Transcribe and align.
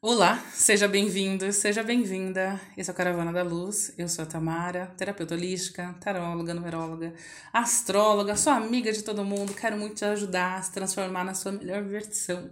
Olá, 0.00 0.40
seja 0.54 0.86
bem-vindo, 0.86 1.52
seja 1.52 1.82
bem-vinda. 1.82 2.60
Esse 2.76 2.88
é 2.88 2.92
o 2.92 2.96
Caravana 2.96 3.32
da 3.32 3.42
Luz. 3.42 3.92
Eu 3.98 4.08
sou 4.08 4.22
a 4.22 4.26
Tamara, 4.26 4.94
terapeuta 4.96 5.34
holística, 5.34 5.92
taróloga, 6.00 6.54
numeróloga, 6.54 7.12
astróloga, 7.52 8.36
sou 8.36 8.52
amiga 8.52 8.92
de 8.92 9.02
todo 9.02 9.24
mundo. 9.24 9.52
Quero 9.54 9.76
muito 9.76 9.96
te 9.96 10.04
ajudar 10.04 10.58
a 10.58 10.62
se 10.62 10.70
transformar 10.70 11.24
na 11.24 11.34
sua 11.34 11.50
melhor 11.50 11.82
versão. 11.82 12.48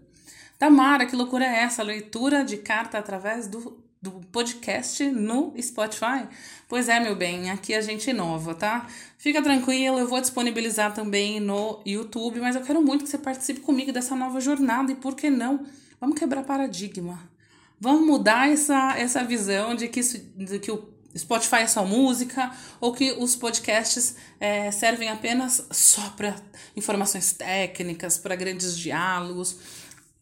Tamara, 0.59 1.07
que 1.07 1.15
loucura 1.15 1.45
é 1.45 1.61
essa? 1.61 1.85
Leitura 1.85 2.45
de 2.45 2.57
carta 2.57 2.99
através 2.99 3.47
do, 3.47 3.81
do 4.03 4.11
podcast 4.33 5.09
no 5.09 5.55
Spotify? 5.63 6.27
Pois 6.69 6.89
é, 6.89 6.99
meu 6.99 7.15
bem, 7.15 7.49
aqui 7.51 7.75
a 7.75 7.81
gente 7.81 8.11
inova, 8.11 8.57
tá? 8.57 8.89
Fica 9.19 9.41
tranquilo, 9.41 10.01
eu 10.01 10.09
vou 10.09 10.21
disponibilizar 10.21 10.93
também 10.93 11.39
no 11.39 11.81
YouTube, 11.87 12.41
mas 12.41 12.57
eu 12.57 12.63
quero 12.63 12.83
muito 12.83 13.05
que 13.05 13.11
você 13.11 13.19
participe 13.19 13.61
comigo 13.61 13.93
dessa 13.93 14.17
nova 14.17 14.41
jornada 14.41 14.91
e 14.91 14.97
por 14.97 15.15
que 15.15 15.31
não? 15.31 15.65
Vamos 16.01 16.19
quebrar 16.19 16.43
paradigma. 16.43 17.36
Vamos 17.81 18.07
mudar 18.07 18.51
essa, 18.51 18.97
essa 18.97 19.23
visão 19.25 19.75
de 19.75 19.89
que, 19.89 20.01
isso, 20.01 20.19
de 20.37 20.59
que 20.59 20.71
o 20.71 20.89
Spotify 21.17 21.57
é 21.57 21.67
só 21.67 21.85
música 21.85 22.51
ou 22.81 22.93
que 22.93 23.13
os 23.13 23.37
podcasts 23.37 24.17
é, 24.41 24.71
servem 24.71 25.09
apenas 25.09 25.67
só 25.71 26.09
para 26.11 26.37
informações 26.75 27.33
técnicas, 27.33 28.19
para 28.19 28.35
grandes 28.35 28.77
diálogos. 28.77 29.59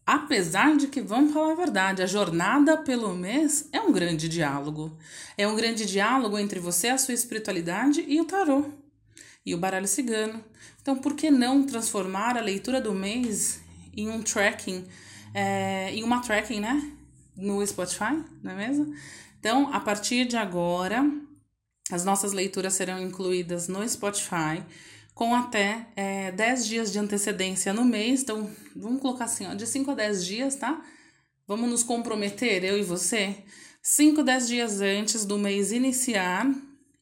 Apesar 0.06 0.76
de 0.76 0.88
que, 0.88 1.00
vamos 1.00 1.32
falar 1.32 1.52
a 1.52 1.56
verdade, 1.56 2.02
a 2.02 2.06
jornada 2.06 2.76
pelo 2.76 3.14
mês 3.14 3.68
é 3.72 3.80
um 3.80 3.90
grande 3.90 4.28
diálogo. 4.28 4.96
É 5.38 5.48
um 5.48 5.56
grande 5.56 5.86
diálogo 5.86 6.38
entre 6.38 6.60
você, 6.60 6.88
a 6.88 6.98
sua 6.98 7.14
espiritualidade 7.14 8.04
e 8.06 8.20
o 8.20 8.24
tarô 8.24 8.66
e 9.46 9.54
o 9.54 9.58
baralho 9.58 9.88
cigano. 9.88 10.44
Então, 10.82 10.96
por 10.96 11.14
que 11.14 11.30
não 11.30 11.64
transformar 11.64 12.36
a 12.36 12.40
leitura 12.40 12.80
do 12.80 12.92
mês 12.92 13.60
em 13.96 14.08
um 14.08 14.22
tracking, 14.22 14.84
é, 15.32 15.90
em 15.94 16.02
uma 16.02 16.20
tracking, 16.20 16.60
né? 16.60 16.92
No 17.36 17.64
Spotify, 17.66 18.22
não 18.42 18.52
é 18.52 18.54
mesmo? 18.54 18.94
Então, 19.38 19.72
a 19.72 19.80
partir 19.80 20.26
de 20.26 20.36
agora, 20.36 21.04
as 21.90 22.04
nossas 22.04 22.32
leituras 22.32 22.74
serão 22.74 22.98
incluídas 23.00 23.68
no 23.68 23.86
Spotify 23.88 24.62
com 25.14 25.34
até 25.34 25.86
é, 25.94 26.32
10 26.32 26.66
dias 26.66 26.92
de 26.92 26.98
antecedência 26.98 27.72
no 27.72 27.84
mês. 27.84 28.22
Então, 28.22 28.50
vamos 28.74 29.00
colocar 29.00 29.26
assim, 29.26 29.46
ó, 29.46 29.54
de 29.54 29.66
5 29.66 29.90
a 29.90 29.94
10 29.94 30.26
dias, 30.26 30.56
tá? 30.56 30.82
Vamos 31.46 31.68
nos 31.68 31.82
comprometer, 31.82 32.64
eu 32.64 32.78
e 32.78 32.82
você. 32.82 33.36
5 33.82 34.22
a 34.22 34.24
10 34.24 34.48
dias 34.48 34.80
antes 34.80 35.24
do 35.24 35.38
mês 35.38 35.70
iniciar, 35.70 36.50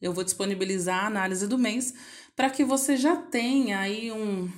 eu 0.01 0.13
vou 0.13 0.23
disponibilizar 0.23 1.05
a 1.05 1.07
análise 1.07 1.47
do 1.47 1.57
mês 1.57 1.93
para 2.35 2.49
que 2.49 2.63
você 2.63 2.97
já 2.97 3.15
tenha 3.15 3.79
aí 3.79 4.11
um, 4.11 4.51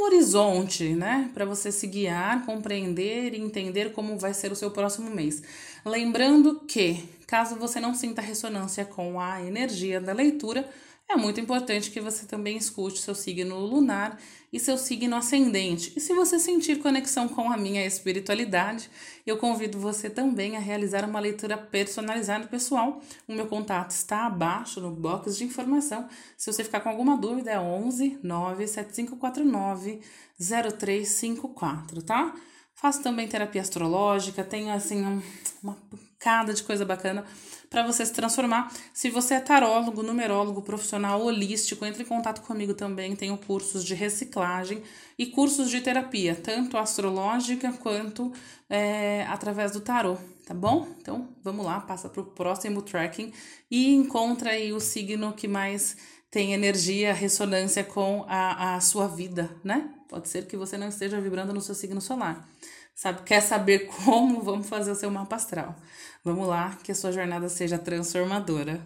um 0.00 0.04
horizonte, 0.04 0.94
né, 0.94 1.30
para 1.34 1.44
você 1.44 1.70
se 1.70 1.86
guiar, 1.86 2.44
compreender 2.46 3.34
e 3.34 3.40
entender 3.40 3.92
como 3.92 4.18
vai 4.18 4.32
ser 4.32 4.50
o 4.50 4.56
seu 4.56 4.70
próximo 4.70 5.10
mês. 5.10 5.42
Lembrando 5.84 6.60
que, 6.60 7.04
caso 7.26 7.56
você 7.56 7.78
não 7.78 7.94
sinta 7.94 8.22
ressonância 8.22 8.84
com 8.84 9.20
a 9.20 9.42
energia 9.42 10.00
da 10.00 10.12
leitura, 10.12 10.68
é 11.10 11.16
muito 11.16 11.40
importante 11.40 11.90
que 11.90 12.00
você 12.00 12.24
também 12.24 12.56
escute 12.56 13.00
seu 13.00 13.16
signo 13.16 13.58
lunar 13.58 14.16
e 14.52 14.60
seu 14.60 14.78
signo 14.78 15.16
ascendente. 15.16 15.92
E 15.96 16.00
se 16.00 16.14
você 16.14 16.38
sentir 16.38 16.78
conexão 16.78 17.28
com 17.28 17.50
a 17.50 17.56
minha 17.56 17.84
espiritualidade, 17.84 18.88
eu 19.26 19.36
convido 19.36 19.76
você 19.76 20.08
também 20.08 20.56
a 20.56 20.60
realizar 20.60 21.04
uma 21.04 21.18
leitura 21.18 21.58
personalizada 21.58 22.46
pessoal. 22.46 23.00
O 23.26 23.34
meu 23.34 23.48
contato 23.48 23.90
está 23.90 24.26
abaixo 24.26 24.80
no 24.80 24.92
box 24.92 25.36
de 25.36 25.44
informação. 25.44 26.08
Se 26.36 26.52
você 26.52 26.62
ficar 26.62 26.80
com 26.80 26.88
alguma 26.88 27.16
dúvida, 27.16 27.50
é 27.50 27.58
11 27.58 28.20
97549 28.22 30.00
0354, 30.38 32.02
tá? 32.02 32.34
Faço 32.72 33.02
também 33.02 33.26
terapia 33.26 33.60
astrológica, 33.60 34.44
tenho 34.44 34.72
assim 34.72 35.04
um, 35.04 35.20
uma 35.60 35.74
pancada 35.74 36.54
de 36.54 36.62
coisa 36.62 36.84
bacana 36.84 37.26
para 37.70 37.86
você 37.86 38.04
se 38.04 38.12
transformar. 38.12 38.72
Se 38.92 39.08
você 39.08 39.34
é 39.34 39.40
tarólogo, 39.40 40.02
numerólogo, 40.02 40.60
profissional 40.60 41.22
holístico, 41.22 41.86
entre 41.86 42.02
em 42.02 42.06
contato 42.06 42.42
comigo 42.42 42.74
também. 42.74 43.14
Tenho 43.14 43.38
cursos 43.38 43.84
de 43.84 43.94
reciclagem 43.94 44.82
e 45.16 45.26
cursos 45.26 45.70
de 45.70 45.80
terapia, 45.80 46.34
tanto 46.34 46.76
astrológica 46.76 47.72
quanto 47.74 48.32
é, 48.68 49.24
através 49.28 49.70
do 49.70 49.80
tarô, 49.80 50.18
tá 50.44 50.52
bom? 50.52 50.88
Então 51.00 51.28
vamos 51.44 51.64
lá, 51.64 51.80
passa 51.80 52.08
para 52.08 52.20
o 52.20 52.24
próximo 52.24 52.82
tracking 52.82 53.32
e 53.70 53.94
encontra 53.94 54.50
aí 54.50 54.72
o 54.72 54.80
signo 54.80 55.32
que 55.32 55.46
mais 55.46 55.96
tem 56.28 56.52
energia, 56.52 57.12
ressonância 57.12 57.84
com 57.84 58.24
a, 58.28 58.74
a 58.74 58.80
sua 58.80 59.06
vida, 59.06 59.50
né? 59.62 59.90
Pode 60.08 60.28
ser 60.28 60.46
que 60.46 60.56
você 60.56 60.76
não 60.76 60.88
esteja 60.88 61.20
vibrando 61.20 61.52
no 61.52 61.60
seu 61.60 61.74
signo 61.74 62.00
solar. 62.00 62.48
Sabe, 62.94 63.22
quer 63.22 63.40
saber 63.40 63.86
como? 64.04 64.42
Vamos 64.42 64.68
fazer 64.68 64.90
o 64.90 64.94
seu 64.94 65.10
mapa 65.10 65.36
astral. 65.36 65.74
Vamos 66.22 66.46
lá, 66.46 66.76
que 66.82 66.92
a 66.92 66.94
sua 66.94 67.10
jornada 67.10 67.48
seja 67.60 67.76
transformadora. 67.76 68.80